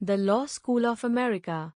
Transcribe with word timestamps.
The 0.00 0.16
Law 0.16 0.46
School 0.46 0.86
of 0.86 1.02
America. 1.02 1.74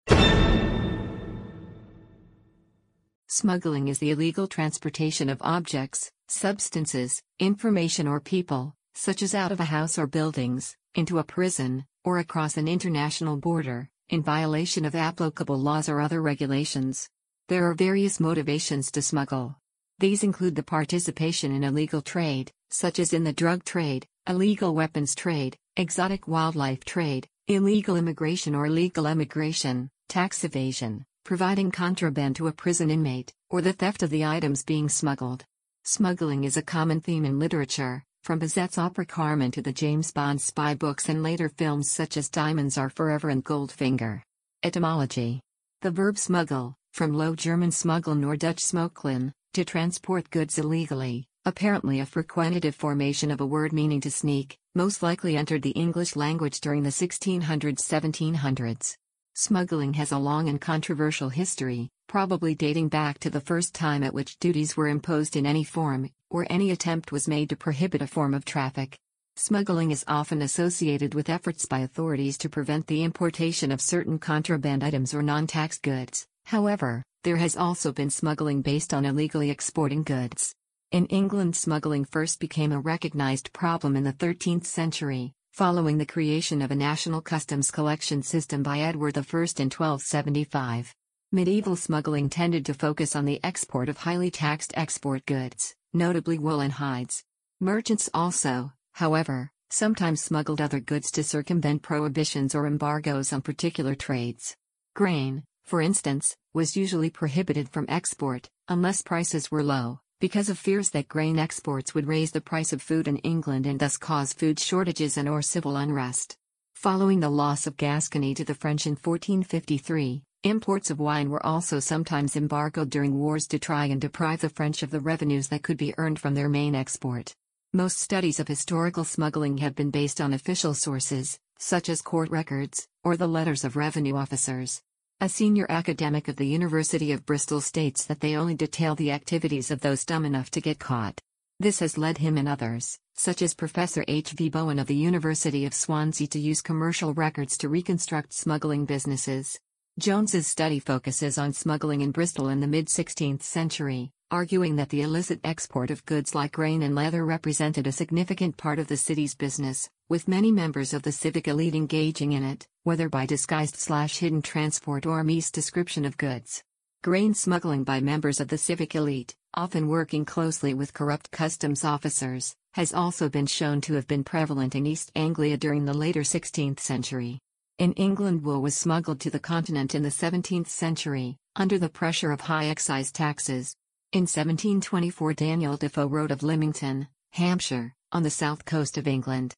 Smuggling 3.28 3.88
is 3.88 3.98
the 3.98 4.10
illegal 4.10 4.46
transportation 4.46 5.30
of 5.30 5.40
objects, 5.40 6.12
substances, 6.28 7.22
information, 7.38 8.06
or 8.06 8.20
people, 8.20 8.74
such 8.94 9.22
as 9.22 9.34
out 9.34 9.52
of 9.52 9.60
a 9.60 9.64
house 9.64 9.98
or 9.98 10.06
buildings, 10.06 10.76
into 10.94 11.18
a 11.18 11.24
prison, 11.24 11.86
or 12.04 12.18
across 12.18 12.58
an 12.58 12.68
international 12.68 13.38
border, 13.38 13.88
in 14.10 14.22
violation 14.22 14.84
of 14.84 14.94
applicable 14.94 15.58
laws 15.58 15.88
or 15.88 15.98
other 15.98 16.20
regulations. 16.20 17.08
There 17.48 17.70
are 17.70 17.74
various 17.74 18.20
motivations 18.20 18.90
to 18.90 19.00
smuggle. 19.00 19.56
These 19.98 20.22
include 20.22 20.56
the 20.56 20.62
participation 20.62 21.52
in 21.52 21.64
illegal 21.64 22.02
trade, 22.02 22.52
such 22.68 22.98
as 22.98 23.14
in 23.14 23.24
the 23.24 23.32
drug 23.32 23.64
trade, 23.64 24.06
illegal 24.28 24.74
weapons 24.74 25.14
trade, 25.14 25.56
exotic 25.74 26.28
wildlife 26.28 26.84
trade, 26.84 27.26
illegal 27.48 27.96
immigration 27.96 28.54
or 28.54 28.68
legal 28.68 29.06
emigration, 29.06 29.88
tax 30.08 30.44
evasion, 30.44 31.04
providing 31.24 31.70
contraband 31.70 32.36
to 32.36 32.48
a 32.48 32.52
prison 32.52 32.90
inmate, 32.90 33.32
or 33.48 33.60
the 33.62 33.72
theft 33.72 34.02
of 34.02 34.10
the 34.10 34.24
items 34.24 34.62
being 34.62 34.88
smuggled. 34.88 35.44
Smuggling 35.84 36.44
is 36.44 36.56
a 36.56 36.62
common 36.62 37.00
theme 37.00 37.24
in 37.24 37.38
literature, 37.38 38.04
from 38.22 38.38
Bizet's 38.38 38.78
opera 38.78 39.06
Carmen 39.06 39.50
to 39.52 39.62
the 39.62 39.72
James 39.72 40.12
Bond 40.12 40.40
spy 40.40 40.74
books 40.74 41.08
and 41.08 41.22
later 41.22 41.48
films 41.48 41.90
such 41.90 42.16
as 42.16 42.28
Diamonds 42.28 42.76
Are 42.76 42.90
Forever 42.90 43.30
and 43.30 43.44
Goldfinger. 43.44 44.22
Etymology 44.62 45.40
The 45.80 45.90
verb 45.90 46.18
smuggle, 46.18 46.74
from 46.92 47.14
Low 47.14 47.34
German 47.34 47.70
smuggeln 47.70 48.24
or 48.24 48.36
Dutch 48.36 48.58
smokkelen, 48.58 49.32
to 49.54 49.64
transport 49.64 50.30
goods 50.30 50.58
illegally, 50.58 51.26
apparently 51.44 52.00
a 52.00 52.06
frequentative 52.06 52.76
formation 52.76 53.30
of 53.30 53.40
a 53.40 53.46
word 53.46 53.72
meaning 53.72 54.00
to 54.02 54.10
sneak, 54.10 54.58
most 54.74 55.02
likely 55.02 55.36
entered 55.36 55.62
the 55.62 55.70
English 55.70 56.14
language 56.14 56.60
during 56.60 56.84
the 56.84 56.90
1600s-1700s. 56.90 58.96
Smuggling 59.34 59.94
has 59.94 60.12
a 60.12 60.18
long 60.18 60.48
and 60.48 60.60
controversial 60.60 61.28
history, 61.28 61.88
probably 62.06 62.54
dating 62.54 62.88
back 62.88 63.18
to 63.18 63.30
the 63.30 63.40
first 63.40 63.74
time 63.74 64.04
at 64.04 64.14
which 64.14 64.38
duties 64.38 64.76
were 64.76 64.86
imposed 64.86 65.34
in 65.34 65.44
any 65.44 65.64
form, 65.64 66.08
or 66.28 66.46
any 66.48 66.70
attempt 66.70 67.10
was 67.10 67.26
made 67.26 67.48
to 67.48 67.56
prohibit 67.56 68.02
a 68.02 68.06
form 68.06 68.32
of 68.32 68.44
traffic. 68.44 68.96
Smuggling 69.34 69.90
is 69.90 70.04
often 70.06 70.42
associated 70.42 71.14
with 71.14 71.30
efforts 71.30 71.66
by 71.66 71.80
authorities 71.80 72.38
to 72.38 72.48
prevent 72.48 72.86
the 72.86 73.02
importation 73.02 73.72
of 73.72 73.80
certain 73.80 74.18
contraband 74.18 74.84
items 74.84 75.14
or 75.14 75.22
non 75.22 75.46
taxed 75.46 75.82
goods, 75.82 76.26
however, 76.44 77.02
there 77.24 77.38
has 77.38 77.56
also 77.56 77.92
been 77.92 78.10
smuggling 78.10 78.62
based 78.62 78.94
on 78.94 79.04
illegally 79.04 79.50
exporting 79.50 80.02
goods. 80.02 80.54
In 80.92 81.06
England, 81.06 81.54
smuggling 81.54 82.04
first 82.04 82.40
became 82.40 82.72
a 82.72 82.80
recognized 82.80 83.52
problem 83.52 83.94
in 83.94 84.02
the 84.02 84.12
13th 84.12 84.64
century, 84.64 85.34
following 85.52 85.98
the 85.98 86.04
creation 86.04 86.60
of 86.60 86.72
a 86.72 86.74
national 86.74 87.20
customs 87.20 87.70
collection 87.70 88.24
system 88.24 88.64
by 88.64 88.80
Edward 88.80 89.16
I 89.16 89.20
in 89.20 89.70
1275. 89.70 90.96
Medieval 91.30 91.76
smuggling 91.76 92.28
tended 92.28 92.66
to 92.66 92.74
focus 92.74 93.14
on 93.14 93.24
the 93.24 93.38
export 93.44 93.88
of 93.88 93.98
highly 93.98 94.32
taxed 94.32 94.72
export 94.74 95.24
goods, 95.26 95.76
notably 95.92 96.40
wool 96.40 96.58
and 96.58 96.72
hides. 96.72 97.22
Merchants 97.60 98.10
also, 98.12 98.72
however, 98.94 99.52
sometimes 99.68 100.20
smuggled 100.20 100.60
other 100.60 100.80
goods 100.80 101.12
to 101.12 101.22
circumvent 101.22 101.82
prohibitions 101.82 102.52
or 102.52 102.66
embargoes 102.66 103.32
on 103.32 103.42
particular 103.42 103.94
trades. 103.94 104.56
Grain, 104.96 105.44
for 105.62 105.80
instance, 105.80 106.36
was 106.52 106.76
usually 106.76 107.10
prohibited 107.10 107.68
from 107.68 107.86
export, 107.88 108.50
unless 108.66 109.02
prices 109.02 109.52
were 109.52 109.62
low, 109.62 110.00
because 110.20 110.50
of 110.50 110.58
fears 110.58 110.90
that 110.90 111.08
grain 111.08 111.38
exports 111.38 111.94
would 111.94 112.06
raise 112.06 112.30
the 112.30 112.42
price 112.42 112.74
of 112.74 112.82
food 112.82 113.08
in 113.08 113.16
England 113.18 113.64
and 113.64 113.80
thus 113.80 113.96
cause 113.96 114.34
food 114.34 114.60
shortages 114.60 115.16
and 115.16 115.26
or 115.26 115.40
civil 115.40 115.78
unrest. 115.78 116.36
Following 116.74 117.20
the 117.20 117.30
loss 117.30 117.66
of 117.66 117.78
Gascony 117.78 118.34
to 118.34 118.44
the 118.44 118.54
French 118.54 118.86
in 118.86 118.92
1453, 118.92 120.22
imports 120.44 120.90
of 120.90 121.00
wine 121.00 121.30
were 121.30 121.44
also 121.44 121.80
sometimes 121.80 122.36
embargoed 122.36 122.90
during 122.90 123.18
wars 123.18 123.46
to 123.46 123.58
try 123.58 123.86
and 123.86 123.98
deprive 123.98 124.42
the 124.42 124.50
French 124.50 124.82
of 124.82 124.90
the 124.90 125.00
revenues 125.00 125.48
that 125.48 125.62
could 125.62 125.78
be 125.78 125.94
earned 125.96 126.18
from 126.18 126.34
their 126.34 126.50
main 126.50 126.74
export. 126.74 127.34
Most 127.72 127.98
studies 127.98 128.38
of 128.40 128.46
historical 128.46 129.04
smuggling 129.04 129.56
have 129.58 129.74
been 129.74 129.90
based 129.90 130.20
on 130.20 130.34
official 130.34 130.74
sources, 130.74 131.38
such 131.58 131.88
as 131.88 132.02
court 132.02 132.30
records, 132.30 132.86
or 133.02 133.16
the 133.16 133.26
letters 133.26 133.64
of 133.64 133.74
revenue 133.74 134.16
officers. 134.16 134.82
A 135.22 135.28
senior 135.28 135.66
academic 135.68 136.28
of 136.28 136.36
the 136.36 136.46
University 136.46 137.12
of 137.12 137.26
Bristol 137.26 137.60
states 137.60 138.06
that 138.06 138.20
they 138.20 138.36
only 138.36 138.54
detail 138.54 138.94
the 138.94 139.10
activities 139.10 139.70
of 139.70 139.82
those 139.82 140.06
dumb 140.06 140.24
enough 140.24 140.50
to 140.52 140.62
get 140.62 140.78
caught. 140.78 141.20
This 141.58 141.80
has 141.80 141.98
led 141.98 142.16
him 142.16 142.38
and 142.38 142.48
others, 142.48 142.98
such 143.16 143.42
as 143.42 143.52
Professor 143.52 144.02
H. 144.08 144.30
V. 144.30 144.48
Bowen 144.48 144.78
of 144.78 144.86
the 144.86 144.94
University 144.94 145.66
of 145.66 145.74
Swansea, 145.74 146.26
to 146.28 146.40
use 146.40 146.62
commercial 146.62 147.12
records 147.12 147.58
to 147.58 147.68
reconstruct 147.68 148.32
smuggling 148.32 148.86
businesses. 148.86 149.60
Jones's 149.98 150.46
study 150.46 150.78
focuses 150.78 151.36
on 151.36 151.52
smuggling 151.52 152.00
in 152.00 152.12
Bristol 152.12 152.48
in 152.48 152.60
the 152.60 152.66
mid 152.66 152.86
16th 152.86 153.42
century, 153.42 154.12
arguing 154.30 154.76
that 154.76 154.88
the 154.88 155.02
illicit 155.02 155.40
export 155.44 155.90
of 155.90 156.06
goods 156.06 156.34
like 156.34 156.52
grain 156.52 156.82
and 156.82 156.94
leather 156.94 157.26
represented 157.26 157.86
a 157.86 157.92
significant 157.92 158.56
part 158.56 158.78
of 158.78 158.88
the 158.88 158.96
city's 158.96 159.34
business, 159.34 159.90
with 160.10 160.26
many 160.26 160.50
members 160.50 160.92
of 160.92 161.04
the 161.04 161.12
civic 161.12 161.46
elite 161.46 161.76
engaging 161.76 162.32
in 162.32 162.42
it, 162.42 162.66
whether 162.82 163.08
by 163.08 163.24
disguised 163.24 163.76
slash 163.76 164.18
hidden 164.18 164.42
transport 164.42 165.06
or 165.06 165.22
misdescription 165.22 166.04
of 166.04 166.16
goods. 166.16 166.64
Grain 167.04 167.32
smuggling 167.32 167.84
by 167.84 168.00
members 168.00 168.40
of 168.40 168.48
the 168.48 168.58
civic 168.58 168.96
elite, 168.96 169.36
often 169.54 169.86
working 169.86 170.24
closely 170.24 170.74
with 170.74 170.92
corrupt 170.92 171.30
customs 171.30 171.84
officers, 171.84 172.56
has 172.74 172.92
also 172.92 173.28
been 173.28 173.46
shown 173.46 173.80
to 173.80 173.94
have 173.94 174.08
been 174.08 174.24
prevalent 174.24 174.74
in 174.74 174.84
East 174.84 175.12
Anglia 175.14 175.56
during 175.56 175.84
the 175.84 175.94
later 175.94 176.22
16th 176.22 176.80
century. 176.80 177.38
In 177.78 177.92
England, 177.92 178.42
wool 178.42 178.60
was 178.60 178.76
smuggled 178.76 179.20
to 179.20 179.30
the 179.30 179.38
continent 179.38 179.94
in 179.94 180.02
the 180.02 180.08
17th 180.08 180.66
century, 180.66 181.36
under 181.54 181.78
the 181.78 181.88
pressure 181.88 182.32
of 182.32 182.40
high 182.40 182.66
excise 182.66 183.12
taxes, 183.12 183.76
in 184.12 184.22
1724 184.22 185.34
Daniel 185.34 185.76
Defoe 185.76 186.08
wrote 186.08 186.32
of 186.32 186.42
Lymington, 186.42 187.06
Hampshire, 187.30 187.94
on 188.10 188.24
the 188.24 188.30
south 188.30 188.64
coast 188.64 188.98
of 188.98 189.06
England. 189.06 189.54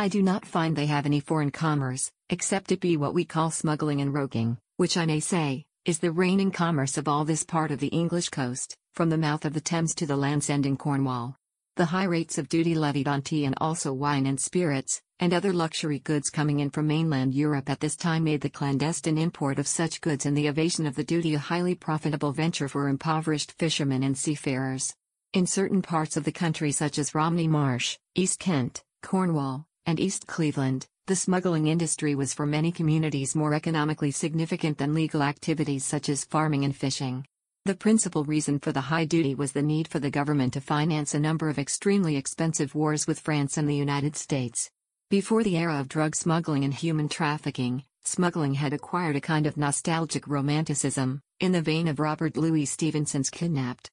I 0.00 0.06
do 0.06 0.22
not 0.22 0.46
find 0.46 0.76
they 0.76 0.86
have 0.86 1.06
any 1.06 1.18
foreign 1.18 1.50
commerce, 1.50 2.08
except 2.30 2.70
it 2.70 2.78
be 2.78 2.96
what 2.96 3.14
we 3.14 3.24
call 3.24 3.50
smuggling 3.50 4.00
and 4.00 4.14
roguing, 4.14 4.58
which 4.76 4.96
I 4.96 5.06
may 5.06 5.18
say, 5.18 5.64
is 5.84 5.98
the 5.98 6.12
reigning 6.12 6.52
commerce 6.52 6.96
of 6.96 7.08
all 7.08 7.24
this 7.24 7.42
part 7.42 7.72
of 7.72 7.80
the 7.80 7.88
English 7.88 8.28
coast, 8.28 8.76
from 8.94 9.10
the 9.10 9.18
mouth 9.18 9.44
of 9.44 9.54
the 9.54 9.60
Thames 9.60 9.96
to 9.96 10.06
the 10.06 10.14
Land's 10.14 10.48
End 10.50 10.66
in 10.66 10.76
Cornwall. 10.76 11.34
The 11.74 11.86
high 11.86 12.04
rates 12.04 12.38
of 12.38 12.48
duty 12.48 12.76
levied 12.76 13.08
on 13.08 13.22
tea 13.22 13.44
and 13.44 13.56
also 13.60 13.92
wine 13.92 14.24
and 14.26 14.40
spirits, 14.40 15.02
and 15.18 15.34
other 15.34 15.52
luxury 15.52 15.98
goods 15.98 16.30
coming 16.30 16.60
in 16.60 16.70
from 16.70 16.86
mainland 16.86 17.34
Europe 17.34 17.68
at 17.68 17.80
this 17.80 17.96
time 17.96 18.22
made 18.22 18.42
the 18.42 18.50
clandestine 18.50 19.18
import 19.18 19.58
of 19.58 19.66
such 19.66 20.00
goods 20.00 20.26
and 20.26 20.36
the 20.36 20.46
evasion 20.46 20.86
of 20.86 20.94
the 20.94 21.02
duty 21.02 21.34
a 21.34 21.40
highly 21.40 21.74
profitable 21.74 22.30
venture 22.30 22.68
for 22.68 22.88
impoverished 22.88 23.50
fishermen 23.58 24.04
and 24.04 24.16
seafarers. 24.16 24.94
In 25.32 25.44
certain 25.44 25.82
parts 25.82 26.16
of 26.16 26.22
the 26.22 26.30
country 26.30 26.70
such 26.70 27.00
as 27.00 27.16
Romney 27.16 27.48
Marsh, 27.48 27.98
East 28.14 28.38
Kent, 28.38 28.84
Cornwall, 29.02 29.66
and 29.88 29.98
East 29.98 30.26
Cleveland, 30.26 30.86
the 31.06 31.16
smuggling 31.16 31.68
industry 31.68 32.14
was 32.14 32.34
for 32.34 32.44
many 32.44 32.70
communities 32.70 33.34
more 33.34 33.54
economically 33.54 34.10
significant 34.10 34.76
than 34.76 34.92
legal 34.92 35.22
activities 35.22 35.82
such 35.82 36.10
as 36.10 36.26
farming 36.26 36.62
and 36.66 36.76
fishing. 36.76 37.24
The 37.64 37.74
principal 37.74 38.22
reason 38.22 38.58
for 38.58 38.70
the 38.70 38.82
high 38.82 39.06
duty 39.06 39.34
was 39.34 39.52
the 39.52 39.62
need 39.62 39.88
for 39.88 39.98
the 39.98 40.10
government 40.10 40.52
to 40.52 40.60
finance 40.60 41.14
a 41.14 41.18
number 41.18 41.48
of 41.48 41.58
extremely 41.58 42.16
expensive 42.16 42.74
wars 42.74 43.06
with 43.06 43.18
France 43.18 43.56
and 43.56 43.66
the 43.66 43.74
United 43.74 44.14
States. 44.14 44.70
Before 45.08 45.42
the 45.42 45.56
era 45.56 45.80
of 45.80 45.88
drug 45.88 46.14
smuggling 46.14 46.64
and 46.64 46.74
human 46.74 47.08
trafficking, 47.08 47.82
smuggling 48.04 48.52
had 48.52 48.74
acquired 48.74 49.16
a 49.16 49.22
kind 49.22 49.46
of 49.46 49.56
nostalgic 49.56 50.28
romanticism, 50.28 51.22
in 51.40 51.52
the 51.52 51.62
vein 51.62 51.88
of 51.88 51.98
Robert 51.98 52.36
Louis 52.36 52.66
Stevenson's 52.66 53.30
Kidnapped. 53.30 53.88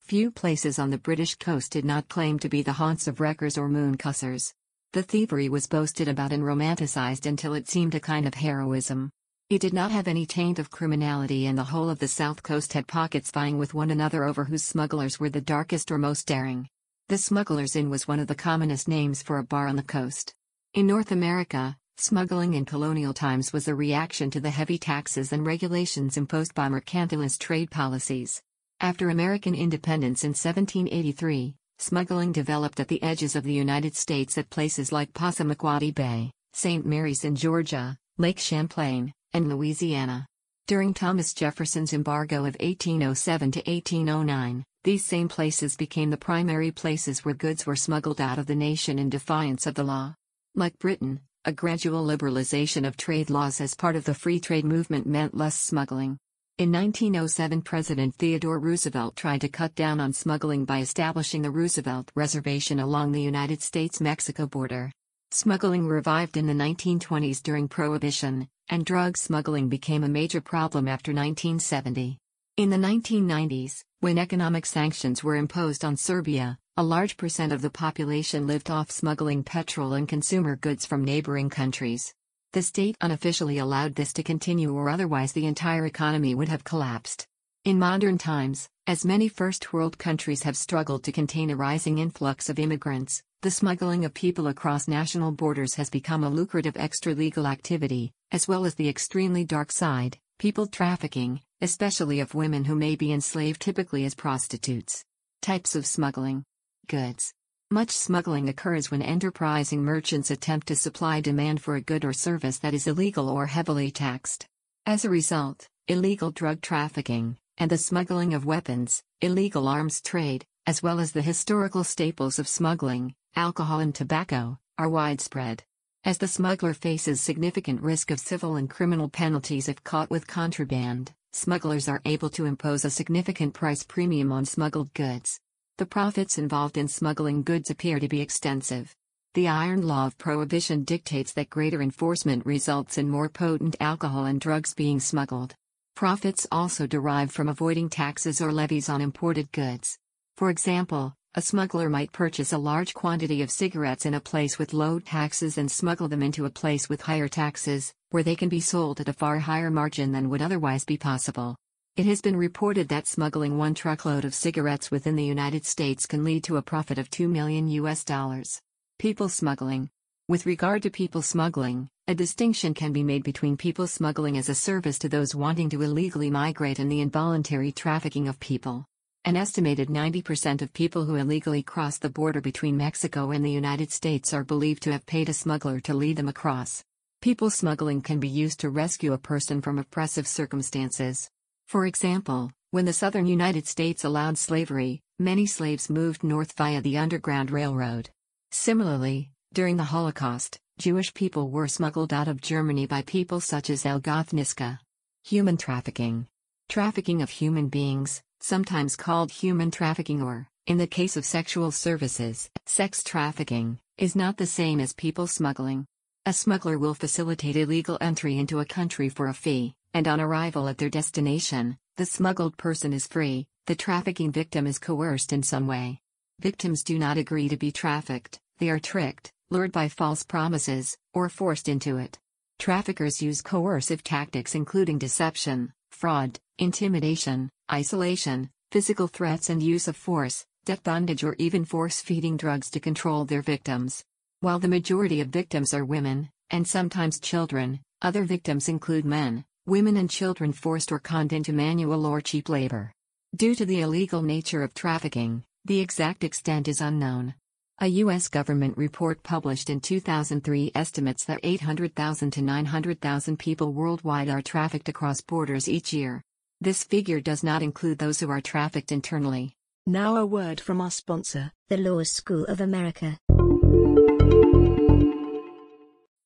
Few 0.00 0.30
places 0.30 0.78
on 0.78 0.88
the 0.88 0.96
British 0.96 1.34
coast 1.34 1.72
did 1.72 1.84
not 1.84 2.08
claim 2.08 2.38
to 2.38 2.48
be 2.48 2.62
the 2.62 2.72
haunts 2.72 3.06
of 3.06 3.20
wreckers 3.20 3.58
or 3.58 3.68
mooncussers. 3.68 4.54
The 4.96 5.02
thievery 5.02 5.50
was 5.50 5.66
boasted 5.66 6.08
about 6.08 6.32
and 6.32 6.42
romanticized 6.42 7.26
until 7.26 7.52
it 7.52 7.68
seemed 7.68 7.94
a 7.94 8.00
kind 8.00 8.26
of 8.26 8.32
heroism. 8.32 9.10
It 9.50 9.60
did 9.60 9.74
not 9.74 9.90
have 9.90 10.08
any 10.08 10.24
taint 10.24 10.58
of 10.58 10.70
criminality, 10.70 11.44
and 11.44 11.58
the 11.58 11.64
whole 11.64 11.90
of 11.90 11.98
the 11.98 12.08
south 12.08 12.42
coast 12.42 12.72
had 12.72 12.86
pockets 12.86 13.30
vying 13.30 13.58
with 13.58 13.74
one 13.74 13.90
another 13.90 14.24
over 14.24 14.44
whose 14.44 14.64
smugglers 14.64 15.20
were 15.20 15.28
the 15.28 15.42
darkest 15.42 15.90
or 15.90 15.98
most 15.98 16.26
daring. 16.26 16.66
The 17.08 17.18
Smuggler's 17.18 17.76
Inn 17.76 17.90
was 17.90 18.08
one 18.08 18.20
of 18.20 18.26
the 18.26 18.34
commonest 18.34 18.88
names 18.88 19.22
for 19.22 19.36
a 19.36 19.44
bar 19.44 19.66
on 19.66 19.76
the 19.76 19.82
coast. 19.82 20.32
In 20.72 20.86
North 20.86 21.12
America, 21.12 21.76
smuggling 21.98 22.54
in 22.54 22.64
colonial 22.64 23.12
times 23.12 23.52
was 23.52 23.68
a 23.68 23.74
reaction 23.74 24.30
to 24.30 24.40
the 24.40 24.48
heavy 24.48 24.78
taxes 24.78 25.30
and 25.30 25.44
regulations 25.44 26.16
imposed 26.16 26.54
by 26.54 26.70
mercantilist 26.70 27.38
trade 27.38 27.70
policies. 27.70 28.40
After 28.80 29.10
American 29.10 29.54
independence 29.54 30.24
in 30.24 30.30
1783, 30.30 31.54
smuggling 31.78 32.32
developed 32.32 32.80
at 32.80 32.88
the 32.88 33.02
edges 33.02 33.36
of 33.36 33.44
the 33.44 33.52
United 33.52 33.94
States 33.94 34.38
at 34.38 34.50
places 34.50 34.92
like 34.92 35.12
Passamaquoddy 35.12 35.94
Bay, 35.94 36.30
St. 36.52 36.86
Mary's 36.86 37.24
in 37.24 37.36
Georgia, 37.36 37.96
Lake 38.18 38.38
Champlain, 38.38 39.12
and 39.32 39.48
Louisiana. 39.48 40.26
During 40.66 40.94
Thomas 40.94 41.32
Jefferson's 41.34 41.92
embargo 41.92 42.38
of 42.38 42.56
1807 42.60 43.52
to 43.52 43.58
1809, 43.70 44.64
these 44.82 45.04
same 45.04 45.28
places 45.28 45.76
became 45.76 46.10
the 46.10 46.16
primary 46.16 46.70
places 46.70 47.24
where 47.24 47.34
goods 47.34 47.66
were 47.66 47.76
smuggled 47.76 48.20
out 48.20 48.38
of 48.38 48.46
the 48.46 48.54
nation 48.54 48.98
in 48.98 49.08
defiance 49.08 49.66
of 49.66 49.74
the 49.74 49.84
law. 49.84 50.14
Like 50.54 50.78
Britain, 50.78 51.20
a 51.44 51.52
gradual 51.52 52.04
liberalization 52.04 52.86
of 52.86 52.96
trade 52.96 53.30
laws 53.30 53.60
as 53.60 53.74
part 53.74 53.94
of 53.94 54.04
the 54.04 54.14
free 54.14 54.40
trade 54.40 54.64
movement 54.64 55.06
meant 55.06 55.36
less 55.36 55.54
smuggling. 55.54 56.18
In 56.58 56.72
1907, 56.72 57.60
President 57.60 58.14
Theodore 58.14 58.58
Roosevelt 58.58 59.14
tried 59.14 59.42
to 59.42 59.48
cut 59.50 59.74
down 59.74 60.00
on 60.00 60.14
smuggling 60.14 60.64
by 60.64 60.78
establishing 60.78 61.42
the 61.42 61.50
Roosevelt 61.50 62.10
Reservation 62.14 62.80
along 62.80 63.12
the 63.12 63.20
United 63.20 63.60
States 63.60 64.00
Mexico 64.00 64.46
border. 64.46 64.90
Smuggling 65.32 65.86
revived 65.86 66.38
in 66.38 66.46
the 66.46 66.54
1920s 66.54 67.42
during 67.42 67.68
Prohibition, 67.68 68.48
and 68.70 68.86
drug 68.86 69.18
smuggling 69.18 69.68
became 69.68 70.02
a 70.02 70.08
major 70.08 70.40
problem 70.40 70.88
after 70.88 71.12
1970. 71.12 72.16
In 72.56 72.70
the 72.70 72.78
1990s, 72.78 73.84
when 74.00 74.16
economic 74.16 74.64
sanctions 74.64 75.22
were 75.22 75.36
imposed 75.36 75.84
on 75.84 75.94
Serbia, 75.94 76.56
a 76.78 76.82
large 76.82 77.18
percent 77.18 77.52
of 77.52 77.60
the 77.60 77.68
population 77.68 78.46
lived 78.46 78.70
off 78.70 78.90
smuggling 78.90 79.44
petrol 79.44 79.92
and 79.92 80.08
consumer 80.08 80.56
goods 80.56 80.86
from 80.86 81.04
neighboring 81.04 81.50
countries. 81.50 82.14
The 82.56 82.62
state 82.62 82.96
unofficially 83.02 83.58
allowed 83.58 83.96
this 83.96 84.14
to 84.14 84.22
continue, 84.22 84.74
or 84.74 84.88
otherwise, 84.88 85.32
the 85.32 85.44
entire 85.44 85.84
economy 85.84 86.34
would 86.34 86.48
have 86.48 86.64
collapsed. 86.64 87.26
In 87.66 87.78
modern 87.78 88.16
times, 88.16 88.66
as 88.86 89.04
many 89.04 89.28
first 89.28 89.74
world 89.74 89.98
countries 89.98 90.44
have 90.44 90.56
struggled 90.56 91.04
to 91.04 91.12
contain 91.12 91.50
a 91.50 91.56
rising 91.56 91.98
influx 91.98 92.48
of 92.48 92.58
immigrants, 92.58 93.22
the 93.42 93.50
smuggling 93.50 94.06
of 94.06 94.14
people 94.14 94.46
across 94.46 94.88
national 94.88 95.32
borders 95.32 95.74
has 95.74 95.90
become 95.90 96.24
a 96.24 96.30
lucrative 96.30 96.78
extra 96.78 97.14
legal 97.14 97.46
activity, 97.46 98.10
as 98.32 98.48
well 98.48 98.64
as 98.64 98.74
the 98.76 98.88
extremely 98.88 99.44
dark 99.44 99.70
side, 99.70 100.16
people 100.38 100.66
trafficking, 100.66 101.42
especially 101.60 102.20
of 102.20 102.34
women 102.34 102.64
who 102.64 102.74
may 102.74 102.96
be 102.96 103.12
enslaved 103.12 103.60
typically 103.60 104.06
as 104.06 104.14
prostitutes. 104.14 105.04
Types 105.42 105.76
of 105.76 105.84
smuggling 105.84 106.42
Goods 106.88 107.34
much 107.70 107.90
smuggling 107.90 108.48
occurs 108.48 108.92
when 108.92 109.02
enterprising 109.02 109.82
merchants 109.82 110.30
attempt 110.30 110.68
to 110.68 110.76
supply 110.76 111.20
demand 111.20 111.60
for 111.60 111.74
a 111.74 111.80
good 111.80 112.04
or 112.04 112.12
service 112.12 112.58
that 112.58 112.72
is 112.72 112.86
illegal 112.86 113.28
or 113.28 113.46
heavily 113.46 113.90
taxed. 113.90 114.46
As 114.86 115.04
a 115.04 115.10
result, 115.10 115.68
illegal 115.88 116.30
drug 116.30 116.60
trafficking, 116.60 117.36
and 117.58 117.68
the 117.68 117.76
smuggling 117.76 118.34
of 118.34 118.46
weapons, 118.46 119.02
illegal 119.20 119.66
arms 119.66 120.00
trade, 120.00 120.46
as 120.64 120.80
well 120.80 121.00
as 121.00 121.10
the 121.10 121.22
historical 121.22 121.82
staples 121.82 122.38
of 122.38 122.46
smuggling, 122.46 123.14
alcohol 123.34 123.80
and 123.80 123.96
tobacco, 123.96 124.58
are 124.78 124.88
widespread. 124.88 125.64
As 126.04 126.18
the 126.18 126.28
smuggler 126.28 126.72
faces 126.72 127.20
significant 127.20 127.82
risk 127.82 128.12
of 128.12 128.20
civil 128.20 128.54
and 128.54 128.70
criminal 128.70 129.08
penalties 129.08 129.68
if 129.68 129.82
caught 129.82 130.08
with 130.08 130.28
contraband, 130.28 131.12
smugglers 131.32 131.88
are 131.88 132.02
able 132.04 132.30
to 132.30 132.44
impose 132.44 132.84
a 132.84 132.90
significant 132.90 133.54
price 133.54 133.82
premium 133.82 134.30
on 134.30 134.44
smuggled 134.44 134.94
goods. 134.94 135.40
The 135.78 135.84
profits 135.84 136.38
involved 136.38 136.78
in 136.78 136.88
smuggling 136.88 137.42
goods 137.42 137.68
appear 137.68 138.00
to 138.00 138.08
be 138.08 138.22
extensive. 138.22 138.96
The 139.34 139.48
iron 139.48 139.86
law 139.86 140.06
of 140.06 140.16
prohibition 140.16 140.84
dictates 140.84 141.34
that 141.34 141.50
greater 141.50 141.82
enforcement 141.82 142.46
results 142.46 142.96
in 142.96 143.10
more 143.10 143.28
potent 143.28 143.76
alcohol 143.78 144.24
and 144.24 144.40
drugs 144.40 144.72
being 144.72 145.00
smuggled. 145.00 145.54
Profits 145.94 146.46
also 146.50 146.86
derive 146.86 147.30
from 147.30 147.50
avoiding 147.50 147.90
taxes 147.90 148.40
or 148.40 148.52
levies 148.52 148.88
on 148.88 149.02
imported 149.02 149.52
goods. 149.52 149.98
For 150.38 150.48
example, 150.48 151.12
a 151.34 151.42
smuggler 151.42 151.90
might 151.90 152.10
purchase 152.10 152.54
a 152.54 152.58
large 152.58 152.94
quantity 152.94 153.42
of 153.42 153.50
cigarettes 153.50 154.06
in 154.06 154.14
a 154.14 154.20
place 154.20 154.58
with 154.58 154.72
low 154.72 154.98
taxes 154.98 155.58
and 155.58 155.70
smuggle 155.70 156.08
them 156.08 156.22
into 156.22 156.46
a 156.46 156.50
place 156.50 156.88
with 156.88 157.02
higher 157.02 157.28
taxes, 157.28 157.92
where 158.08 158.22
they 158.22 158.34
can 158.34 158.48
be 158.48 158.60
sold 158.60 158.98
at 159.02 159.10
a 159.10 159.12
far 159.12 159.40
higher 159.40 159.70
margin 159.70 160.12
than 160.12 160.30
would 160.30 160.40
otherwise 160.40 160.86
be 160.86 160.96
possible. 160.96 161.54
It 161.96 162.04
has 162.04 162.20
been 162.20 162.36
reported 162.36 162.88
that 162.88 163.06
smuggling 163.06 163.56
one 163.56 163.72
truckload 163.72 164.26
of 164.26 164.34
cigarettes 164.34 164.90
within 164.90 165.16
the 165.16 165.24
United 165.24 165.64
States 165.64 166.04
can 166.04 166.24
lead 166.24 166.44
to 166.44 166.58
a 166.58 166.62
profit 166.62 166.98
of 166.98 167.08
2 167.08 167.26
million 167.26 167.68
US 167.68 168.04
dollars. 168.04 168.60
People 168.98 169.30
smuggling. 169.30 169.88
With 170.28 170.44
regard 170.44 170.82
to 170.82 170.90
people 170.90 171.22
smuggling, 171.22 171.88
a 172.06 172.14
distinction 172.14 172.74
can 172.74 172.92
be 172.92 173.02
made 173.02 173.24
between 173.24 173.56
people 173.56 173.86
smuggling 173.86 174.36
as 174.36 174.50
a 174.50 174.54
service 174.54 174.98
to 174.98 175.08
those 175.08 175.34
wanting 175.34 175.70
to 175.70 175.80
illegally 175.80 176.28
migrate 176.28 176.78
and 176.78 176.92
the 176.92 177.00
involuntary 177.00 177.72
trafficking 177.72 178.28
of 178.28 178.38
people. 178.40 178.84
An 179.24 179.34
estimated 179.34 179.88
90% 179.88 180.60
of 180.60 180.74
people 180.74 181.06
who 181.06 181.14
illegally 181.14 181.62
cross 181.62 181.96
the 181.96 182.10
border 182.10 182.42
between 182.42 182.76
Mexico 182.76 183.30
and 183.30 183.42
the 183.42 183.50
United 183.50 183.90
States 183.90 184.34
are 184.34 184.44
believed 184.44 184.82
to 184.82 184.92
have 184.92 185.06
paid 185.06 185.30
a 185.30 185.32
smuggler 185.32 185.80
to 185.80 185.94
lead 185.94 186.18
them 186.18 186.28
across. 186.28 186.84
People 187.22 187.48
smuggling 187.48 188.02
can 188.02 188.20
be 188.20 188.28
used 188.28 188.60
to 188.60 188.68
rescue 188.68 189.14
a 189.14 189.18
person 189.18 189.62
from 189.62 189.78
oppressive 189.78 190.26
circumstances. 190.26 191.30
For 191.66 191.84
example, 191.84 192.52
when 192.70 192.84
the 192.84 192.92
southern 192.92 193.26
United 193.26 193.66
States 193.66 194.04
allowed 194.04 194.38
slavery, 194.38 195.00
many 195.18 195.46
slaves 195.46 195.90
moved 195.90 196.22
north 196.22 196.52
via 196.52 196.80
the 196.80 196.96
Underground 196.96 197.50
Railroad. 197.50 198.10
Similarly, 198.52 199.30
during 199.52 199.76
the 199.76 199.84
Holocaust, 199.84 200.60
Jewish 200.78 201.12
people 201.12 201.50
were 201.50 201.66
smuggled 201.66 202.12
out 202.12 202.28
of 202.28 202.40
Germany 202.40 202.86
by 202.86 203.02
people 203.02 203.40
such 203.40 203.68
as 203.68 203.84
Algoth 203.84 204.32
Niska. 204.32 204.78
Human 205.24 205.56
trafficking. 205.56 206.28
Trafficking 206.68 207.20
of 207.20 207.30
human 207.30 207.68
beings, 207.68 208.22
sometimes 208.40 208.94
called 208.94 209.32
human 209.32 209.72
trafficking 209.72 210.22
or, 210.22 210.46
in 210.68 210.78
the 210.78 210.86
case 210.86 211.16
of 211.16 211.24
sexual 211.24 211.72
services, 211.72 212.48
sex 212.66 213.02
trafficking, 213.02 213.80
is 213.98 214.14
not 214.14 214.36
the 214.36 214.46
same 214.46 214.78
as 214.78 214.92
people 214.92 215.26
smuggling. 215.26 215.84
A 216.26 216.32
smuggler 216.32 216.78
will 216.78 216.94
facilitate 216.94 217.56
illegal 217.56 217.98
entry 218.00 218.38
into 218.38 218.60
a 218.60 218.64
country 218.64 219.08
for 219.08 219.26
a 219.26 219.34
fee, 219.34 219.74
and 219.96 220.06
on 220.06 220.20
arrival 220.20 220.68
at 220.68 220.76
their 220.76 220.90
destination, 220.90 221.74
the 221.96 222.04
smuggled 222.04 222.54
person 222.58 222.92
is 222.92 223.06
free, 223.06 223.46
the 223.64 223.74
trafficking 223.74 224.30
victim 224.30 224.66
is 224.66 224.78
coerced 224.78 225.32
in 225.32 225.42
some 225.42 225.66
way. 225.66 225.98
Victims 226.38 226.82
do 226.82 226.98
not 226.98 227.16
agree 227.16 227.48
to 227.48 227.56
be 227.56 227.72
trafficked, 227.72 228.38
they 228.58 228.68
are 228.68 228.78
tricked, 228.78 229.32
lured 229.48 229.72
by 229.72 229.88
false 229.88 230.22
promises, 230.22 230.98
or 231.14 231.30
forced 231.30 231.66
into 231.66 231.96
it. 231.96 232.18
Traffickers 232.58 233.22
use 233.22 233.40
coercive 233.40 234.04
tactics 234.04 234.54
including 234.54 234.98
deception, 234.98 235.72
fraud, 235.90 236.38
intimidation, 236.58 237.48
isolation, 237.72 238.50
physical 238.70 239.08
threats, 239.08 239.48
and 239.48 239.62
use 239.62 239.88
of 239.88 239.96
force, 239.96 240.44
debt 240.66 240.82
bondage, 240.82 241.24
or 241.24 241.34
even 241.38 241.64
force 241.64 242.02
feeding 242.02 242.36
drugs 242.36 242.68
to 242.68 242.80
control 242.80 243.24
their 243.24 243.40
victims. 243.40 244.04
While 244.40 244.58
the 244.58 244.68
majority 244.68 245.22
of 245.22 245.28
victims 245.28 245.72
are 245.72 245.86
women, 245.86 246.28
and 246.50 246.68
sometimes 246.68 247.18
children, 247.18 247.80
other 248.02 248.24
victims 248.24 248.68
include 248.68 249.06
men, 249.06 249.46
women 249.66 249.96
and 249.96 250.08
children 250.08 250.52
forced 250.52 250.92
or 250.92 250.98
conned 251.00 251.32
into 251.32 251.52
manual 251.52 252.06
or 252.06 252.20
cheap 252.20 252.48
labor. 252.48 252.92
Due 253.34 253.54
to 253.56 253.66
the 253.66 253.80
illegal 253.80 254.22
nature 254.22 254.62
of 254.62 254.72
trafficking, 254.72 255.42
the 255.64 255.80
exact 255.80 256.22
extent 256.22 256.68
is 256.68 256.80
unknown. 256.80 257.34
A 257.80 257.88
U.S. 257.88 258.28
government 258.28 258.78
report 258.78 259.22
published 259.22 259.68
in 259.68 259.80
2003 259.80 260.72
estimates 260.74 261.24
that 261.24 261.40
800,000 261.42 262.30
to 262.30 262.42
900,000 262.42 263.38
people 263.38 263.72
worldwide 263.72 264.28
are 264.28 264.40
trafficked 264.40 264.88
across 264.88 265.20
borders 265.20 265.68
each 265.68 265.92
year. 265.92 266.22
This 266.60 266.84
figure 266.84 267.20
does 267.20 267.42
not 267.42 267.62
include 267.62 267.98
those 267.98 268.20
who 268.20 268.30
are 268.30 268.40
trafficked 268.40 268.92
internally. 268.92 269.52
Now 269.86 270.16
a 270.16 270.24
word 270.24 270.60
from 270.60 270.80
our 270.80 270.90
sponsor, 270.90 271.52
the 271.68 271.76
Law 271.76 272.02
School 272.04 272.44
of 272.46 272.60
America. 272.60 273.18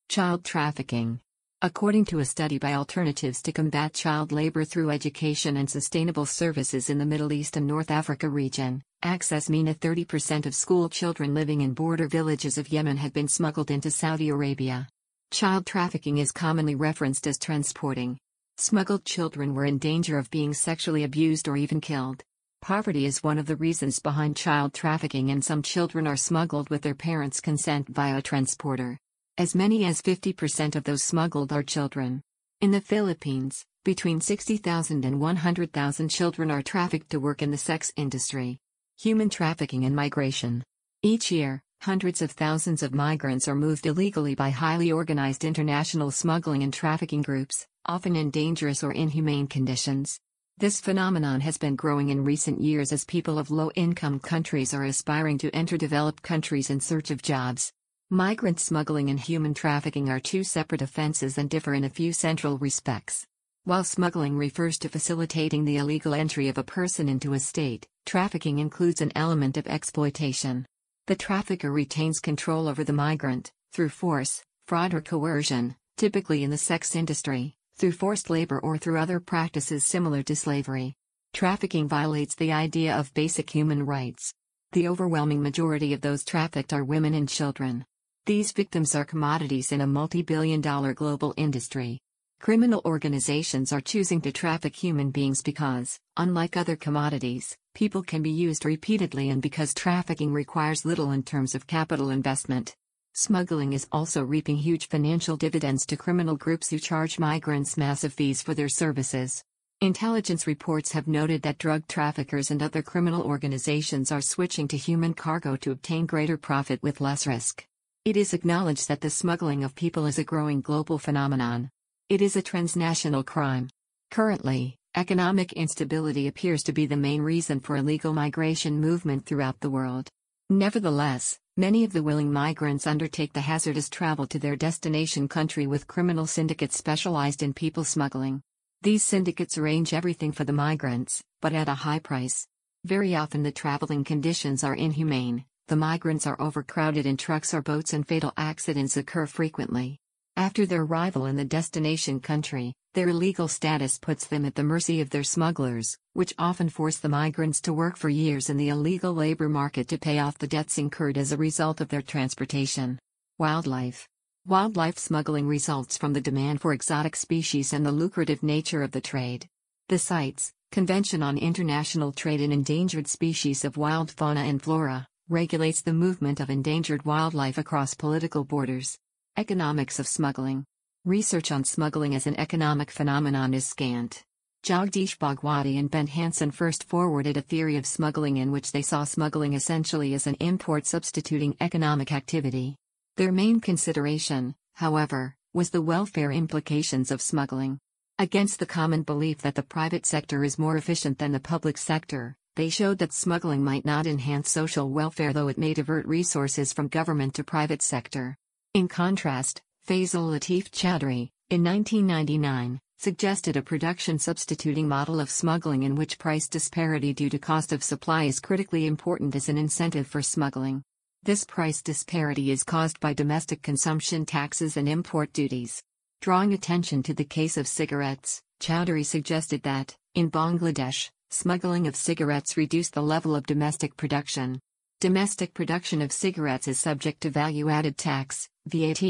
Child 0.09 0.45
trafficking. 0.45 1.21
According 1.63 2.07
to 2.07 2.21
a 2.21 2.25
study 2.25 2.57
by 2.57 2.73
Alternatives 2.73 3.43
to 3.43 3.53
Combat 3.53 3.93
Child 3.93 4.33
Labor 4.33 4.65
Through 4.65 4.89
Education 4.89 5.59
and 5.59 5.69
Sustainable 5.69 6.25
Services 6.25 6.89
in 6.89 6.97
the 6.97 7.05
Middle 7.05 7.35
East 7.35 7.55
and 7.55 7.67
North 7.67 7.91
Africa 7.91 8.31
region, 8.31 8.81
Access 9.03 9.51
MENA 9.51 9.75
30% 9.75 10.47
of 10.47 10.55
school 10.55 10.89
children 10.89 11.35
living 11.35 11.61
in 11.61 11.75
border 11.75 12.09
villages 12.09 12.57
of 12.57 12.71
Yemen 12.71 12.97
had 12.97 13.13
been 13.13 13.29
smuggled 13.29 13.71
into 13.71 13.91
Saudi 13.91 14.31
Arabia. 14.31 14.89
Child 15.33 15.67
trafficking 15.67 16.17
is 16.17 16.33
commonly 16.33 16.77
referenced 16.77 17.27
as 17.27 17.37
transporting. 17.37 18.17
Smuggled 18.57 19.05
children 19.05 19.55
were 19.55 19.67
in 19.67 19.77
danger 19.77 20.17
of 20.17 20.31
being 20.31 20.55
sexually 20.55 21.05
abused 21.05 21.47
or 21.47 21.59
even 21.59 21.83
killed. 21.83 22.23
Poverty 22.63 23.05
is 23.05 23.23
one 23.23 23.37
of 23.37 23.45
the 23.45 23.57
reasons 23.57 23.99
behind 23.99 24.35
child 24.35 24.73
trafficking, 24.73 25.31
and 25.31 25.45
some 25.45 25.61
children 25.61 26.07
are 26.07 26.17
smuggled 26.17 26.71
with 26.71 26.81
their 26.81 26.95
parents' 26.95 27.39
consent 27.39 27.87
via 27.91 28.17
a 28.17 28.23
transporter. 28.23 28.99
As 29.41 29.55
many 29.55 29.87
as 29.87 30.03
50% 30.03 30.77
of 30.77 30.85
those 30.85 31.03
smuggled 31.03 31.51
are 31.51 31.63
children. 31.63 32.21
In 32.61 32.73
the 32.73 32.81
Philippines, 32.83 33.65
between 33.87 34.21
60,000 34.21 35.03
and 35.03 35.19
100,000 35.19 36.09
children 36.11 36.51
are 36.51 36.61
trafficked 36.61 37.09
to 37.09 37.21
work 37.21 37.41
in 37.41 37.51
the 37.51 37.57
sex 37.57 37.91
industry. 37.97 38.59
Human 38.99 39.31
trafficking 39.31 39.87
and 39.87 39.97
migration. 39.97 40.63
Each 41.03 41.31
year, 41.31 41.63
hundreds 41.81 42.21
of 42.21 42.33
thousands 42.33 42.83
of 42.83 42.93
migrants 42.93 43.49
are 43.49 43.55
moved 43.55 43.87
illegally 43.87 44.35
by 44.35 44.51
highly 44.51 44.93
organized 44.93 45.43
international 45.43 46.11
smuggling 46.11 46.63
and 46.63 46.75
trafficking 46.75 47.23
groups, 47.23 47.67
often 47.87 48.17
in 48.17 48.31
dangerous 48.31 48.85
or 48.85 48.93
inhumane 48.93 49.47
conditions. 49.47 50.21
This 50.59 50.83
phenomenon 50.83 51.41
has 51.41 51.57
been 51.57 51.77
growing 51.77 52.11
in 52.11 52.25
recent 52.25 52.61
years 52.61 52.93
as 52.93 53.07
people 53.07 53.39
of 53.39 53.51
low 53.51 53.71
income 53.75 54.21
countries 54.21 54.75
are 54.75 54.85
aspiring 54.85 55.39
to 55.39 55.57
enter 55.57 55.79
developed 55.79 56.23
countries 56.23 56.69
in 56.69 56.79
search 56.81 57.11
of 57.11 57.23
jobs. 57.23 57.73
Migrant 58.13 58.59
smuggling 58.59 59.09
and 59.09 59.21
human 59.21 59.55
trafficking 59.55 60.11
are 60.11 60.19
two 60.19 60.43
separate 60.43 60.83
offenses 60.83 61.39
and 61.39 61.49
differ 61.49 61.75
in 61.75 61.85
a 61.85 61.89
few 61.89 62.13
central 62.13 62.59
respects. 62.59 63.25
While 63.63 63.85
smuggling 63.85 64.37
refers 64.37 64.79
to 64.79 64.89
facilitating 64.89 65.65
the 65.65 65.77
illegal 65.77 66.13
entry 66.13 66.49
of 66.49 66.59
a 66.59 66.65
person 66.65 67.09
into 67.09 67.35
a 67.35 67.39
state, 67.39 67.87
trafficking 68.07 68.59
includes 68.59 69.01
an 69.01 69.13
element 69.15 69.57
of 69.57 69.69
exploitation. 69.69 70.67
The 71.07 71.15
trafficker 71.15 71.71
retains 71.71 72.19
control 72.19 72.67
over 72.67 72.83
the 72.83 72.93
migrant, 72.93 73.53
through 73.73 73.91
force, 73.91 74.43
fraud 74.67 74.93
or 74.93 75.03
coercion, 75.03 75.77
typically 75.97 76.43
in 76.43 76.51
the 76.51 76.59
sex 76.59 76.97
industry, 76.97 77.55
through 77.77 77.93
forced 77.93 78.29
labor 78.29 78.59
or 78.59 78.77
through 78.77 78.99
other 78.99 79.21
practices 79.21 79.85
similar 79.85 80.25
to 80.25 80.35
slavery. 80.35 80.97
Trafficking 81.33 81.87
violates 81.87 82.35
the 82.35 82.51
idea 82.51 82.93
of 82.93 83.15
basic 83.15 83.51
human 83.51 83.87
rights. 83.87 84.35
The 84.73 84.89
overwhelming 84.89 85.45
majority 85.45 85.93
of 85.93 86.01
those 86.01 86.25
trafficked 86.25 86.73
are 86.73 86.83
women 86.83 87.15
and 87.15 87.29
children. 87.29 87.85
These 88.27 88.53
victims 88.53 88.95
are 88.95 89.05
commodities 89.07 89.73
in 89.73 89.81
a 89.81 89.87
multi 89.87 90.21
billion 90.21 90.61
dollar 90.61 90.93
global 90.93 91.33
industry. 91.39 92.01
Criminal 92.39 92.83
organizations 92.85 93.73
are 93.73 93.81
choosing 93.81 94.21
to 94.21 94.31
traffic 94.31 94.77
human 94.77 95.11
beings 95.11 95.43
because, 95.43 95.99
unlike 96.19 96.57
other 96.57 96.77
commodities, 96.77 97.57
people 97.75 98.03
can 98.03 98.23
be 98.23 98.31
used 98.31 98.67
repeatedly 98.67 99.31
and 99.31 99.41
because 99.41 99.73
trafficking 99.73 100.35
requires 100.35 100.85
little 100.85 101.13
in 101.13 101.23
terms 101.23 101.55
of 101.55 101.67
capital 101.67 102.11
investment. 102.11 102.75
Smuggling 103.15 103.73
is 103.73 103.89
also 103.91 104.23
reaping 104.23 104.59
huge 104.59 104.87
financial 104.89 105.37
dividends 105.39 105.87
to 105.87 105.97
criminal 105.97 106.37
groups 106.37 106.69
who 106.69 106.79
charge 106.79 107.19
migrants 107.19 107.79
massive 107.79 108.13
fees 108.13 108.43
for 108.43 108.53
their 108.53 108.69
services. 108.69 109.43
Intelligence 109.81 110.47
reports 110.47 110.93
have 110.93 111.09
noted 111.09 111.41
that 111.43 111.59
drug 111.59 111.89
traffickers 111.89 112.51
and 112.51 112.63
other 112.63 112.83
criminal 112.83 113.23
organizations 113.23 114.13
are 114.13 114.21
switching 114.21 114.69
to 114.69 114.77
human 114.77 115.15
cargo 115.15 115.57
to 115.57 115.71
obtain 115.71 116.05
greater 116.05 116.37
profit 116.37 116.83
with 116.83 117.01
less 117.01 117.27
risk. 117.27 117.65
It 118.07 118.17
is 118.17 118.33
acknowledged 118.33 118.89
that 118.89 119.03
the 119.03 119.11
smuggling 119.11 119.63
of 119.63 119.75
people 119.75 120.07
is 120.07 120.19
a 120.19 120.25
growing 120.25 120.63
global 120.63 120.99
phenomenon. 120.99 121.69
It 122.09 122.23
is 122.23 122.35
a 122.35 122.41
transnational 122.41 123.23
crime. 123.23 123.69
Currently, 124.11 124.79
economic 124.95 125.53
instability 125.53 126.27
appears 126.27 126.63
to 126.63 126.73
be 126.73 126.87
the 126.87 126.97
main 126.97 127.21
reason 127.21 127.61
for 127.61 127.77
illegal 127.77 128.15
migration 128.15 128.81
movement 128.81 129.27
throughout 129.27 129.61
the 129.61 129.69
world. 129.69 130.09
Nevertheless, 130.49 131.39
many 131.59 131.85
of 131.85 131.93
the 131.93 132.03
willing 132.03 132.33
migrants 132.33 132.87
undertake 132.87 133.35
the 133.35 133.43
hazardous 133.43 133.91
travel 133.91 134.27
to 134.29 134.39
their 134.39 134.57
destination 134.57 135.29
country 135.29 135.67
with 135.67 135.87
criminal 135.87 136.27
syndicates 136.27 136.79
specialized 136.79 137.43
in 137.43 137.53
people 137.53 137.85
smuggling. 137.85 138.41
These 138.81 139.05
syndicates 139.05 139.59
arrange 139.59 139.93
everything 139.93 140.33
for 140.33 140.45
the 140.45 140.55
migrants, 140.55 141.23
but 141.43 141.53
at 141.53 141.69
a 141.69 141.75
high 141.75 141.99
price. 141.99 142.47
Very 142.87 143.15
often 143.15 143.43
the 143.43 143.53
traveling 143.53 144.05
conditions 144.05 144.65
are 144.65 144.75
inhumane, 144.75 145.45
the 145.71 145.77
migrants 145.77 146.27
are 146.27 146.41
overcrowded 146.41 147.07
in 147.07 147.17
trucks 147.17 147.55
or 147.55 147.63
boats 147.63 147.93
and 147.93 148.05
fatal 148.05 148.33
accidents 148.37 148.97
occur 148.97 149.25
frequently. 149.25 150.01
After 150.37 150.67
their 150.67 150.83
arrival 150.83 151.27
in 151.27 151.37
the 151.37 151.45
destination 151.45 152.19
country, 152.19 152.75
their 152.95 153.09
illegal 153.09 153.47
status 153.47 153.97
puts 153.97 154.27
them 154.27 154.45
at 154.45 154.57
the 154.57 154.65
mercy 154.65 155.01
of 155.01 155.11
their 155.11 155.23
smugglers, 155.23 155.97
which 156.15 156.35
often 156.41 156.69
force 156.69 156.97
the 156.97 157.09
migrants 157.09 157.61
to 157.61 157.73
work 157.73 157.97
for 157.97 158.09
years 158.09 158.51
in 158.51 158.57
the 158.57 158.71
illegal 158.71 159.15
labor 159.15 159.49
market 159.49 159.87
to 159.87 159.97
pay 159.97 160.19
off 160.19 160.39
the 160.39 160.49
debts 160.49 160.77
incurred 160.77 161.17
as 161.17 161.31
a 161.31 161.37
result 161.37 161.81
of 161.81 161.89
their 161.89 162.03
transportation. 162.03 162.99
Wildlife 163.39 164.09
Wildlife 164.49 164.99
smuggling 164.99 165.47
results 165.47 165.97
from 165.97 166.15
the 166.15 166.21
demand 166.21 166.61
for 166.61 166.73
exotic 166.73 167.15
species 167.15 167.73
and 167.73 167.87
the 167.87 167.93
lucrative 167.93 168.43
nature 168.43 168.83
of 168.83 168.91
the 168.91 169.01
trade. 169.01 169.47
The 169.89 170.01
CITES, 170.01 170.51
Convention 170.73 171.23
on 171.23 171.39
International 171.39 172.11
Trade 172.11 172.41
in 172.41 172.51
Endangered 172.51 173.07
Species 173.07 173.65
of 173.65 173.77
Wild 173.77 174.11
Fauna 174.11 174.41
and 174.41 174.61
Flora, 174.61 175.07
regulates 175.31 175.81
the 175.81 175.93
movement 175.93 176.41
of 176.41 176.51
endangered 176.51 177.05
wildlife 177.05 177.57
across 177.57 177.95
political 177.95 178.43
borders. 178.43 178.99
Economics 179.37 180.01
of 180.01 180.09
smuggling. 180.09 180.65
Research 181.05 181.53
on 181.53 181.63
smuggling 181.63 182.17
as 182.17 182.27
an 182.27 182.35
economic 182.35 182.91
phenomenon 182.91 183.55
is 183.55 183.65
scant. 183.65 184.25
Jagdish 184.65 185.19
Bhagwati 185.19 185.79
and 185.79 185.89
Bent 185.89 186.09
Hansen 186.09 186.51
first 186.51 186.83
forwarded 186.83 187.37
a 187.37 187.43
theory 187.43 187.77
of 187.77 187.87
smuggling 187.87 188.39
in 188.39 188.51
which 188.51 188.73
they 188.73 188.83
saw 188.83 189.05
smuggling 189.05 189.53
essentially 189.53 190.15
as 190.15 190.27
an 190.27 190.35
import 190.41 190.85
substituting 190.85 191.57
economic 191.61 192.11
activity. 192.11 192.75
Their 193.17 193.31
main 193.31 193.61
consideration, 193.61 194.57
however, 194.75 195.37
was 195.55 195.71
the 195.71 195.81
welfare 195.81 196.33
implications 196.33 197.13
of 197.13 197.23
smuggling. 197.23 197.79
Against 198.19 198.59
the 198.59 198.67
common 198.67 199.05
belief 199.05 199.39
that 199.43 199.55
the 199.55 199.63
private 199.63 200.07
sector 200.07 200.43
is 200.43 200.59
more 200.59 200.77
efficient 200.77 201.19
than 201.19 201.31
the 201.31 201.41
public 201.41 201.79
sector, 201.79 202.37
they 202.57 202.69
showed 202.69 202.99
that 202.99 203.13
smuggling 203.13 203.63
might 203.63 203.85
not 203.85 204.07
enhance 204.07 204.51
social 204.51 204.91
welfare 204.91 205.33
though 205.33 205.49
it 205.49 205.59
may 205.59 205.75
divert 205.75 206.07
resources 206.07 206.73
from 206.73 206.89
government 206.89 207.35
to 207.35 207.45
private 207.45 207.83
sector. 207.83 208.37
In 208.75 208.89
contrast, 208.89 209.63
Faizul 209.87 210.31
Latif 210.31 210.71
Chowdhury, 210.71 211.31
in 211.49 211.65
1999, 211.65 212.81
suggested 212.99 213.57
a 213.57 213.63
production 213.63 214.19
substituting 214.19 214.87
model 214.87 215.21
of 215.21 215.31
smuggling 215.31 215.85
in 215.85 215.95
which 215.95 216.19
price 216.19 216.49
disparity 216.49 217.15
due 217.15 217.31
to 217.31 217.39
cost 217.39 217.73
of 217.73 217.83
supply 217.83 218.25
is 218.25 218.41
critically 218.41 218.87
important 218.87 219.35
as 219.35 219.49
an 219.49 219.57
incentive 219.57 220.07
for 220.07 220.21
smuggling. 220.21 220.83
This 221.23 221.45
price 221.45 221.83
disparity 221.83 222.51
is 222.51 222.63
caused 222.63 223.01
by 223.01 223.15
domestic 223.15 223.63
consumption 223.63 224.27
taxes 224.27 224.77
and 224.77 224.89
import 224.89 225.33
duties. 225.33 225.83
Drawing 226.21 226.53
attention 226.53 227.03
to 227.05 227.15
the 227.15 227.25
case 227.25 227.57
of 227.57 227.67
cigarettes, 227.67 228.43
Chaudhry 228.61 229.05
suggested 229.05 229.63
that, 229.63 229.97
in 230.15 230.31
Bangladesh, 230.31 231.11
smuggling 231.33 231.87
of 231.87 231.95
cigarettes 231.95 232.57
reduced 232.57 232.93
the 232.93 233.03
level 233.03 233.37
of 233.37 233.47
domestic 233.47 233.97
production. 233.97 234.59
Domestic 235.01 235.55
production 235.55 236.03
of 236.03 236.11
cigarettes 236.11 236.67
is 236.67 236.81
subject 236.81 237.21
to 237.21 237.31
value 237.31 237.69
added 237.69 237.97
tax, 237.97 238.49
VAT, 238.67 239.03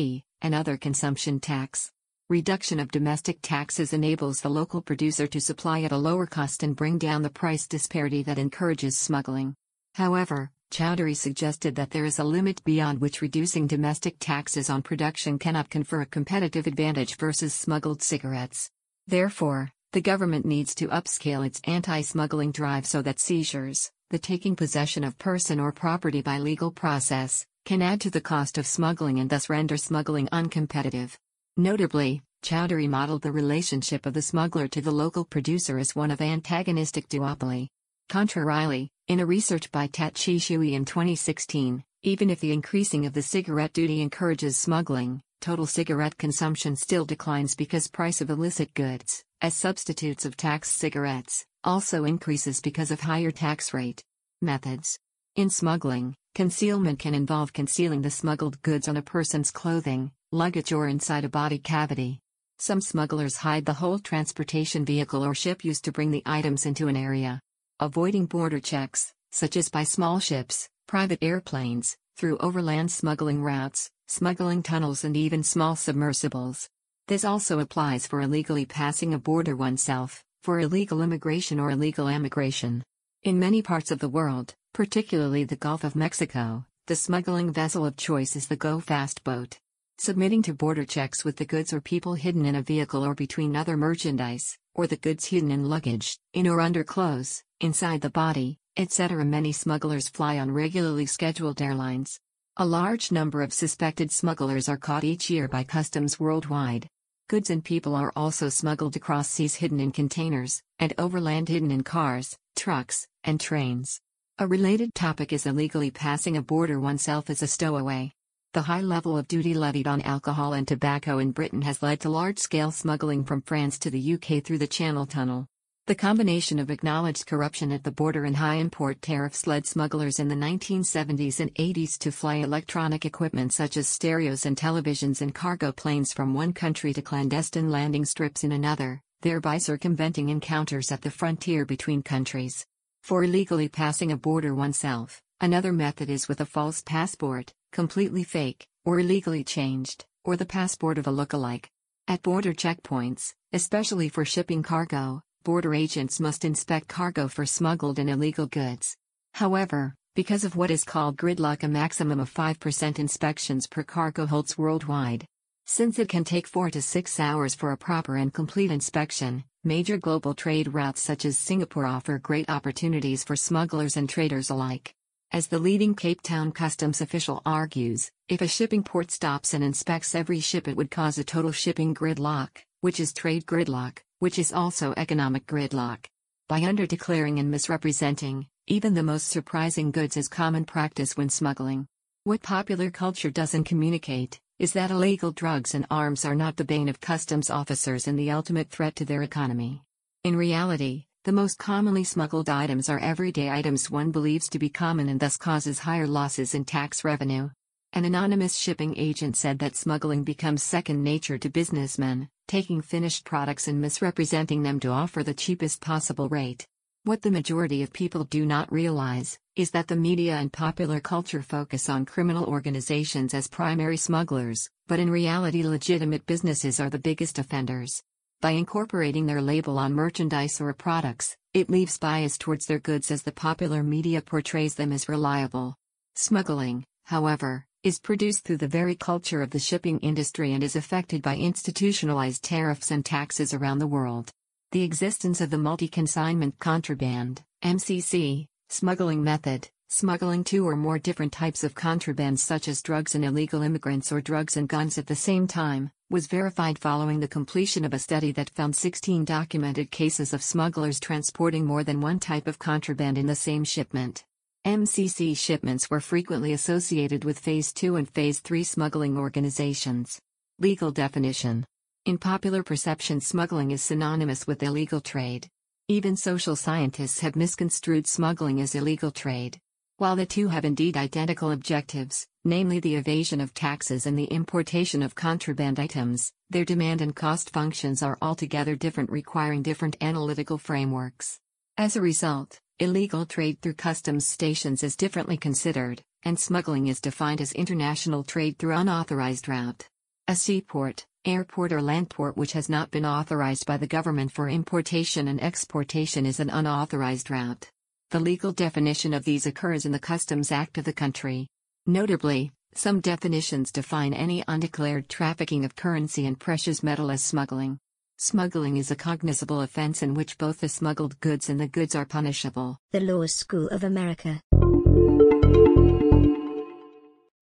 and 0.43 0.55
other 0.55 0.77
consumption 0.77 1.41
tax. 1.41 1.91
Reduction 2.29 2.79
of 2.79 2.91
domestic 2.91 3.39
taxes 3.41 3.95
enables 3.95 4.43
the 4.43 4.51
local 4.51 4.83
producer 4.83 5.27
to 5.27 5.41
supply 5.41 5.81
at 5.81 5.93
a 5.93 5.97
lower 5.97 6.27
cost 6.27 6.63
and 6.63 6.77
bring 6.77 6.99
down 6.99 7.23
the 7.23 7.31
price 7.31 7.67
disparity 7.67 8.23
that 8.23 8.39
encourages 8.39 8.99
smuggling. 8.99 9.55
However, 9.95 10.51
Chowdhury 10.71 11.17
suggested 11.17 11.75
that 11.75 11.91
there 11.91 12.05
is 12.05 12.19
a 12.19 12.25
limit 12.25 12.63
beyond 12.65 13.01
which 13.01 13.23
reducing 13.23 13.67
domestic 13.67 14.17
taxes 14.21 14.69
on 14.69 14.83
production 14.83 15.39
cannot 15.39 15.71
confer 15.71 16.03
a 16.03 16.07
competitive 16.07 16.67
advantage 16.67 17.17
versus 17.17 17.55
smuggled 17.55 18.03
cigarettes. 18.03 18.71
Therefore, 19.09 19.73
the 19.93 20.01
government 20.01 20.47
needs 20.47 20.73
to 20.77 20.87
upscale 20.87 21.45
its 21.45 21.61
anti 21.65 22.01
smuggling 22.03 22.53
drive 22.53 22.87
so 22.87 23.03
that 23.03 23.19
seizures, 23.19 23.91
the 24.11 24.21
taking 24.21 24.55
possession 24.55 25.03
of 25.03 25.19
person 25.19 25.59
or 25.59 25.73
property 25.73 26.23
by 26.23 26.39
legal 26.39 26.71
process, 26.71 27.45
can 27.65 27.83
add 27.83 28.01
to 28.01 28.11
the 28.11 28.21
cost 28.21 28.57
of 28.57 28.69
smuggling 28.69 29.19
and 29.19 29.29
thus 29.29 29.51
render 29.51 29.77
smuggling 29.77 30.29
uncompetitive. 30.29 31.17
Notably, 31.57 32.23
Chowdhury 32.45 32.89
modeled 32.89 33.23
the 33.23 33.33
relationship 33.33 34.07
of 34.07 34.15
the 34.15 34.23
smuggler 34.23 34.69
to 34.69 34.81
the 34.81 34.93
local 34.93 35.25
producer 35.25 35.77
as 35.77 35.97
one 35.97 36.13
of 36.13 36.21
antagonistic 36.21 37.09
duopoly. 37.09 37.67
Contrarily, 38.09 38.91
in 39.09 39.19
a 39.19 39.27
research 39.27 39.73
by 39.73 39.89
Tat 39.89 40.15
Chi 40.15 40.39
Shui 40.39 40.75
in 40.75 40.85
2016, 40.85 41.83
even 42.05 42.31
if 42.31 42.39
the 42.39 42.53
increasing 42.53 43.07
of 43.07 43.13
the 43.13 43.23
cigarette 43.23 43.73
duty 43.73 44.01
encourages 44.01 44.57
smuggling, 44.57 45.21
total 45.41 45.67
cigarette 45.67 46.17
consumption 46.17 46.77
still 46.77 47.05
declines 47.05 47.57
because 47.57 47.89
price 47.89 48.21
of 48.21 48.31
illicit 48.31 48.73
goods, 48.75 49.25
as 49.43 49.55
substitutes 49.55 50.27
of 50.27 50.37
tax 50.37 50.69
cigarettes, 50.69 51.47
also 51.65 52.05
increases 52.05 52.61
because 52.61 52.91
of 52.91 53.01
higher 53.01 53.31
tax 53.31 53.73
rate. 53.73 54.03
Methods 54.43 54.99
In 55.37 55.49
smuggling, 55.49 56.15
concealment 56.35 56.99
can 56.99 57.15
involve 57.15 57.53
concealing 57.53 58.03
the 58.03 58.11
smuggled 58.11 58.61
goods 58.63 58.87
on 58.87 58.99
a 58.99 59.03
person's 59.03 59.51
clothing, 59.51 60.11
luggage, 60.31 60.73
or 60.73 60.89
inside 60.89 61.25
a 61.25 61.29
body 61.29 61.59
cavity. 61.59 62.21
Some 62.59 62.83
smugglers 62.83 63.37
hide 63.37 63.65
the 63.65 63.73
whole 63.73 63.99
transportation 63.99 64.85
vehicle 64.85 65.25
or 65.25 65.35
ship 65.35 65.65
used 65.65 65.85
to 65.85 65.93
bring 65.93 66.11
the 66.11 66.23
items 66.27 66.67
into 66.67 66.89
an 66.89 66.97
area. 66.97 67.41
Avoiding 67.79 68.27
border 68.27 68.61
checks, 68.61 69.15
such 69.33 69.57
as 69.57 69.71
by 69.71 69.85
small 69.85 70.21
ships, 70.21 70.69
private 70.87 71.23
airplanes, 71.23 71.97
through 72.19 72.37
overland 72.39 72.93
smuggling 72.93 73.43
routes, 73.43 73.91
smuggling 74.09 74.63
tunnels, 74.63 75.05
and 75.05 75.17
even 75.17 75.43
small 75.43 75.77
submersibles. 75.77 76.69
This 77.11 77.25
also 77.25 77.59
applies 77.59 78.07
for 78.07 78.21
illegally 78.21 78.65
passing 78.65 79.13
a 79.13 79.19
border 79.19 79.57
oneself 79.57 80.23
for 80.45 80.61
illegal 80.61 81.03
immigration 81.03 81.59
or 81.59 81.73
illegal 81.73 82.07
emigration. 82.07 82.85
In 83.25 83.37
many 83.37 83.63
parts 83.63 83.91
of 83.91 83.99
the 83.99 84.09
world, 84.09 84.55
particularly 84.73 85.43
the 85.43 85.57
Gulf 85.57 85.83
of 85.83 85.97
Mexico, 85.97 86.67
the 86.87 86.95
smuggling 86.95 87.53
vessel 87.53 87.85
of 87.85 87.97
choice 87.97 88.37
is 88.37 88.47
the 88.47 88.55
Go 88.55 88.79
Fast 88.79 89.25
boat. 89.25 89.59
Submitting 89.99 90.43
to 90.43 90.55
border 90.55 90.85
checks 90.85 91.25
with 91.25 91.35
the 91.35 91.45
goods 91.45 91.73
or 91.73 91.81
people 91.81 92.15
hidden 92.15 92.47
in 92.47 92.55
a 92.55 92.63
vehicle 92.63 93.05
or 93.05 93.17
between 93.17 93.57
other 93.57 93.77
merchandise, 93.77 94.57
or 94.77 94.87
the 94.87 94.97
goods 94.97 95.25
hidden 95.25 95.51
in 95.51 95.69
luggage, 95.69 96.17
in 96.33 96.47
or 96.47 96.61
under 96.61 96.85
clothes, 96.85 97.43
inside 97.59 98.03
the 98.03 98.11
body, 98.11 98.61
etc. 98.77 99.25
Many 99.25 99.51
smugglers 99.51 100.09
fly 100.09 100.39
on 100.39 100.53
regularly 100.53 101.07
scheduled 101.07 101.61
airlines. 101.61 102.21
A 102.57 102.65
large 102.65 103.11
number 103.11 103.43
of 103.43 103.53
suspected 103.53 104.13
smugglers 104.13 104.69
are 104.69 104.77
caught 104.77 105.03
each 105.03 105.29
year 105.29 105.49
by 105.49 105.65
customs 105.65 106.21
worldwide. 106.21 106.89
Goods 107.31 107.49
and 107.49 107.65
people 107.65 107.95
are 107.95 108.13
also 108.17 108.49
smuggled 108.49 108.97
across 108.97 109.29
seas 109.31 109.55
hidden 109.55 109.79
in 109.79 109.93
containers, 109.93 110.65
and 110.81 110.93
overland 110.99 111.49
hidden 111.49 111.71
in 111.71 111.85
cars, 111.85 112.37
trucks, 112.57 113.07
and 113.23 113.39
trains. 113.39 114.01
A 114.41 114.49
related 114.49 114.97
topic 114.97 115.33
is 115.33 115.47
illegally 115.47 115.93
passing 115.93 116.37
a 116.37 116.43
border 116.43 116.81
oneself 116.81 117.31
as 117.31 117.41
a 117.41 117.47
stowaway. 117.47 118.11
The 118.53 118.63
high 118.63 118.81
level 118.81 119.17
of 119.17 119.29
duty 119.29 119.55
levied 119.55 119.87
on 119.87 120.03
alcohol 120.03 120.55
and 120.55 120.67
tobacco 120.67 121.19
in 121.21 121.31
Britain 121.31 121.63
has 121.63 121.85
led 121.85 122.01
to 122.01 122.09
large 122.09 122.41
scale 122.41 122.73
smuggling 122.73 123.23
from 123.23 123.43
France 123.43 123.79
to 123.79 123.91
the 123.91 124.15
UK 124.15 124.43
through 124.43 124.59
the 124.59 124.67
Channel 124.67 125.07
Tunnel. 125.07 125.47
The 125.91 125.97
combination 125.97 126.61
of 126.61 126.71
acknowledged 126.71 127.27
corruption 127.27 127.73
at 127.73 127.83
the 127.83 127.91
border 127.91 128.25
and 128.25 128.37
high 128.37 128.61
import 128.61 129.03
tariffs 129.03 129.49
led 129.49 129.67
smugglers 129.67 130.21
in 130.21 130.29
the 130.29 130.37
1970s 130.37 131.41
and 131.41 131.53
80s 131.57 131.99
to 131.99 132.13
fly 132.13 132.37
electronic 132.37 133.05
equipment 133.05 133.53
such 133.53 133.77
as 133.77 133.89
stereos 133.89 134.47
and 134.47 134.57
televisions 134.57 135.21
in 135.21 135.33
cargo 135.33 135.73
planes 135.73 136.13
from 136.13 136.33
one 136.33 136.53
country 136.53 136.93
to 136.93 137.03
clandestine 137.03 137.73
landing 137.73 138.05
strips 138.05 138.45
in 138.45 138.53
another, 138.53 139.01
thereby 139.23 139.59
circumventing 139.59 140.29
encounters 140.29 140.93
at 140.93 141.03
the 141.03 141.11
frontier 141.11 141.65
between 141.65 142.05
countries. 142.05 142.65
For 143.03 143.25
illegally 143.25 143.69
passing 143.69 144.13
a 144.13 144.17
border 144.17 144.55
oneself, 144.55 145.21
another 145.41 145.73
method 145.73 146.09
is 146.09 146.29
with 146.29 146.41
a 146.41 146.47
false 146.47 146.83
passport, 146.87 147.53
completely 147.73 148.23
fake, 148.23 148.65
or 148.85 149.01
illegally 149.01 149.43
changed, 149.43 150.05
or 150.23 150.37
the 150.37 150.47
passport 150.47 150.99
of 150.99 151.09
a 151.09 151.11
look-alike. 151.11 151.69
At 152.07 152.23
border 152.23 152.53
checkpoints, 152.53 153.35
especially 153.53 154.09
for 154.09 154.25
shipping 154.25 154.63
cargo, 154.63 155.23
border 155.43 155.75
agents 155.75 156.21
must 156.21 156.45
inspect 156.45 156.89
cargo 156.89 157.29
for 157.29 157.47
smuggled 157.47 157.99
and 157.99 158.11
illegal 158.11 158.47
goods. 158.47 158.97
However, 159.35 159.95
because 160.15 160.45
of 160.45 160.57
what 160.57 160.71
is 160.71 160.85
called 160.85 161.17
gridlock, 161.17 161.63
a 161.63 161.69
maximum 161.69 162.21
of 162.21 162.33
5% 162.33 162.99
inspections 162.99 163.67
per 163.67 163.83
cargo 163.83 164.27
holds 164.27 164.59
worldwide. 164.59 165.25
Since 165.67 165.99
it 165.99 166.09
can 166.09 166.25
take 166.25 166.47
4 166.47 166.71
to 166.71 166.83
6 166.83 167.21
hours 167.21 167.55
for 167.55 167.71
a 167.71 167.77
proper 167.77 168.17
and 168.17 168.33
complete 168.33 168.71
inspection, 168.71 169.45
major 169.63 169.99
global 169.99 170.35
trade 170.35 170.75
routes 170.75 171.01
such 171.01 171.25
as 171.25 171.39
Singapore 171.39 171.87
offer 171.87 172.19
great 172.19 172.51
opportunities 172.51 173.23
for 173.23 173.37
smugglers 173.37 173.97
and 173.97 174.09
traders 174.09 174.51
alike. 174.51 174.95
As 175.33 175.47
the 175.47 175.61
leading 175.61 175.95
Cape 175.95 176.23
Town 176.23 176.51
customs 176.51 177.01
official 177.01 177.41
argues, 177.47 178.11
if 178.29 178.41
a 178.41 178.49
shipping 178.49 178.83
port 178.83 179.13
stops 179.13 179.55
and 179.55 179.63
inspects 179.63 180.15
every 180.17 180.41
ship, 180.41 180.67
it 180.67 180.77
would 180.77 180.91
cause 180.91 181.19
a 181.19 181.25
total 181.25 181.53
shipping 181.53 181.95
gridlock, 181.95 182.65
which 182.81 183.01
is 183.01 183.13
trade 183.13 183.47
gridlock, 183.47 183.99
which 184.19 184.39
is 184.39 184.53
also 184.53 184.95
economic 184.97 185.47
gridlock. 185.47 186.07
By 186.49 186.61
underdeclaring 186.61 187.39
and 187.39 187.51
misrepresenting, 187.51 188.47
even 188.67 188.95
the 188.95 189.03
most 189.03 189.29
surprising 189.29 189.91
goods 189.91 190.17
is 190.17 190.29
common 190.29 190.65
practice 190.65 191.17
when 191.17 191.29
smuggling. 191.29 191.87
What 192.25 192.43
popular 192.43 192.91
culture 192.91 193.31
doesn't 193.31 193.65
communicate 193.65 194.41
is 194.59 194.73
that 194.75 194.91
illegal 194.91 195.33
drugs 195.33 195.75
and 195.75 195.87
arms 195.91 196.25
are 196.25 196.35
not 196.35 196.57
the 196.57 196.65
bane 196.65 196.89
of 196.89 197.01
customs 197.01 197.51
officers 197.51 198.07
and 198.07 198.19
the 198.19 198.31
ultimate 198.31 198.69
threat 198.69 198.95
to 198.97 199.05
their 199.05 199.23
economy. 199.23 199.83
In 200.23 200.37
reality, 200.37 201.07
the 201.25 201.33
most 201.33 201.59
commonly 201.59 202.05
smuggled 202.05 202.49
items 202.49 202.89
are 202.89 202.99
everyday 202.99 203.51
items 203.51 203.91
one 203.91 204.11
believes 204.11 204.49
to 204.51 204.59
be 204.59 204.69
common 204.69 205.09
and 205.09 205.21
thus 205.21 205.37
causes 205.37 205.79
higher 205.79 206.07
losses 206.07 206.55
in 206.55 206.65
tax 206.65 207.05
revenue. 207.05 207.51
An 207.93 208.05
anonymous 208.05 208.55
shipping 208.55 208.97
agent 208.97 209.37
said 209.37 209.59
that 209.59 209.77
smuggling 209.77 210.25
becomes 210.25 210.63
second 210.63 211.03
nature 211.03 211.39
to 211.39 211.49
businessmen, 211.49 212.29
taking 212.51 212.81
finished 212.81 213.25
products 213.25 213.69
and 213.69 213.81
misrepresenting 213.81 214.65
them 214.65 214.81
to 214.81 214.89
offer 214.89 215.23
the 215.23 215.33
cheapest 215.33 215.81
possible 215.81 216.29
rate. 216.29 216.67
What 217.05 217.23
the 217.23 217.31
majority 217.31 217.85
of 217.85 217.93
people 217.93 218.25
do 218.25 218.45
not 218.45 218.73
realize 218.73 219.39
is 219.55 219.71
that 219.71 219.87
the 219.87 219.95
media 219.95 220.35
and 220.35 220.53
popular 220.53 220.99
culture 220.99 221.43
focus 221.43 221.89
on 221.89 222.07
criminal 222.07 222.47
organizations 222.47 223.35
as 223.35 223.47
primary 223.47 223.97
smugglers, 223.97 224.69
but 224.89 224.99
in 224.99 225.09
reality, 225.09 225.63
legitimate 225.63 226.27
businesses 226.27 226.81
are 226.81 226.91
the 226.91 226.99
biggest 226.99 227.39
offenders. 227.39 228.03
By 228.41 228.51
incorporating 228.51 229.27
their 229.27 229.41
label 229.41 229.79
on 229.79 229.95
merchandise 229.95 230.61
or 230.61 230.73
products, 230.73 231.37
it 231.55 231.71
leaves 231.71 231.99
bias 231.99 232.37
towards 232.37 232.67
their 232.67 232.81
goods 232.81 233.13
as 233.13 233.23
the 233.23 233.31
popular 233.31 233.85
media 233.85 234.23
portrays 234.23 234.75
them 234.75 234.91
as 234.91 235.09
reliable. 235.09 235.77
Smuggling, 236.17 236.85
however, 237.05 237.65
is 237.83 237.99
produced 237.99 238.45
through 238.45 238.59
the 238.59 238.69
very 238.69 238.95
culture 238.95 239.41
of 239.41 239.51
the 239.51 239.59
shipping 239.59 239.99
industry 240.01 240.53
and 240.53 240.63
is 240.63 240.77
affected 240.77 241.23
by 241.23 241.37
institutionalized 241.37 242.43
tariffs 242.45 242.91
and 242.91 243.07
taxes 243.07 243.55
around 243.55 243.79
the 243.79 243.87
world. 243.87 244.31
The 244.73 244.83
existence 244.83 245.41
of 245.41 245.49
the 245.49 245.57
multi 245.57 245.89
consignment 245.89 246.59
contraband, 246.59 247.43
MCC, 247.65 248.49
smuggling 248.69 249.25
method, 249.25 249.71
smuggling 249.89 250.45
two 250.45 250.69
or 250.69 250.77
more 250.77 250.99
different 250.99 251.33
types 251.33 251.65
of 251.65 251.75
contraband 251.75 252.39
such 252.39 252.69
as 252.69 252.83
drugs 252.83 253.15
and 253.15 253.25
illegal 253.25 253.63
immigrants 253.63 254.13
or 254.13 254.21
drugs 254.21 254.59
and 254.59 254.69
guns 254.69 254.99
at 254.99 255.07
the 255.07 255.17
same 255.17 255.47
time, 255.47 255.91
was 256.11 256.27
verified 256.27 256.79
following 256.79 257.21
the 257.21 257.29
completion 257.29 257.87
of 257.87 257.95
a 257.95 257.99
study 257.99 258.31
that 258.31 258.51
found 258.51 258.77
16 258.77 259.25
documented 259.25 259.91
cases 259.91 260.35
of 260.35 260.43
smugglers 260.43 261.01
transporting 261.01 261.65
more 261.65 261.83
than 261.83 262.03
one 262.03 262.21
type 262.21 262.47
of 262.47 262.59
contraband 262.59 263.17
in 263.17 263.27
the 263.27 263.35
same 263.35 263.65
shipment. 263.65 264.25
MCC 264.67 265.35
shipments 265.35 265.89
were 265.89 266.01
frequently 266.01 266.53
associated 266.53 267.25
with 267.25 267.39
Phase 267.39 267.73
2 267.73 267.97
and 267.97 268.07
Phase 268.07 268.41
3 268.41 268.63
smuggling 268.63 269.17
organizations. 269.17 270.21
Legal 270.59 270.91
definition 270.91 271.65
In 272.05 272.19
popular 272.19 272.63
perception, 272.63 273.23
smuggling 273.23 273.71
is 273.71 273.83
synonymous 273.83 274.47
with 274.47 274.63
illegal 274.63 275.01
trade. 275.01 275.49
Even 275.89 276.15
social 276.15 276.57
scientists 276.57 277.21
have 277.21 277.37
misconstrued 277.37 278.07
smuggling 278.07 278.61
as 278.61 278.75
illegal 278.75 279.11
trade. 279.11 279.59
While 279.97 280.17
the 280.17 280.27
two 280.27 280.49
have 280.49 280.67
indeed 280.67 280.95
identical 280.95 281.53
objectives, 281.53 282.27
namely 282.45 282.81
the 282.81 282.97
evasion 282.97 283.41
of 283.41 283.55
taxes 283.55 284.05
and 284.05 284.19
the 284.19 284.25
importation 284.25 285.03
of 285.03 285.15
contraband 285.15 285.81
items, 285.81 286.33
their 286.51 286.67
demand 286.67 287.01
and 287.01 287.17
cost 287.17 287.49
functions 287.49 288.03
are 288.03 288.19
altogether 288.21 288.77
different, 288.77 289.11
requiring 289.11 289.63
different 289.63 289.97
analytical 290.03 290.59
frameworks. 290.59 291.41
As 291.79 291.97
a 291.97 292.03
result, 292.03 292.61
illegal 292.81 293.27
trade 293.27 293.61
through 293.61 293.75
customs 293.75 294.27
stations 294.27 294.83
is 294.83 294.97
differently 294.97 295.37
considered, 295.37 296.03
and 296.23 296.39
smuggling 296.39 296.87
is 296.87 297.01
defined 297.01 297.41
as 297.41 297.53
international 297.53 298.25
trade 298.25 298.59
through 298.59 298.75
unauthorized 298.75 299.49
route. 299.49 299.87
A 300.29 300.35
seaport, 300.35 301.05
airport, 301.27 301.73
or 301.73 301.83
land 301.83 302.09
port 302.09 302.39
which 302.39 302.53
has 302.53 302.71
not 302.71 302.91
been 302.91 303.05
authorized 303.05 303.67
by 303.67 303.77
the 303.77 303.87
government 303.87 304.33
for 304.33 304.49
importation 304.49 305.29
and 305.29 305.43
exportation 305.43 306.25
is 306.25 306.41
an 306.41 306.49
unauthorized 306.49 307.31
route. 307.31 307.71
The 308.13 308.21
legal 308.21 308.51
definition 308.51 309.13
of 309.13 309.25
these 309.25 309.45
occurs 309.45 309.85
in 309.85 309.93
the 309.93 309.99
Customs 309.99 310.51
Act 310.51 310.79
of 310.79 310.85
the 310.85 310.93
country. 310.95 311.49
Notably, 311.87 312.51
some 312.75 313.01
definitions 313.01 313.73
define 313.73 314.15
any 314.15 314.43
undeclared 314.49 315.11
trafficking 315.11 315.67
of 315.67 315.77
currency 315.77 316.25
and 316.25 316.41
precious 316.41 316.83
metal 316.83 317.11
as 317.11 317.23
smuggling. 317.23 317.79
Smuggling 318.23 318.77
is 318.77 318.91
a 318.91 318.97
cognizable 318.97 319.63
offense 319.63 320.03
in 320.03 320.13
which 320.13 320.37
both 320.37 320.61
the 320.61 320.69
smuggled 320.69 321.19
goods 321.21 321.49
and 321.49 321.59
the 321.59 321.67
goods 321.67 321.95
are 321.95 322.05
punishable. 322.05 322.77
The 322.91 323.01
Law 323.01 323.25
School 323.25 323.67
of 323.69 323.83
America. 323.83 324.43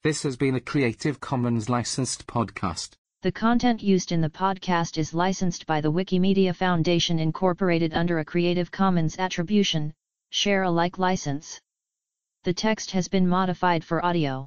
This 0.04 0.22
has 0.22 0.36
been 0.36 0.54
a 0.54 0.60
Creative 0.60 1.18
Commons 1.18 1.68
licensed 1.68 2.28
podcast. 2.28 2.92
The 3.22 3.32
content 3.32 3.82
used 3.82 4.12
in 4.12 4.20
the 4.20 4.30
podcast 4.30 4.98
is 4.98 5.12
licensed 5.12 5.66
by 5.66 5.80
the 5.80 5.90
Wikimedia 5.90 6.54
Foundation 6.54 7.18
Incorporated 7.18 7.92
under 7.92 8.20
a 8.20 8.24
Creative 8.24 8.70
Commons 8.70 9.18
Attribution, 9.18 9.92
Share 10.30 10.62
Alike 10.62 10.96
license. 10.96 11.60
The 12.44 12.54
text 12.54 12.92
has 12.92 13.08
been 13.08 13.26
modified 13.26 13.82
for 13.82 14.04
audio. 14.04 14.46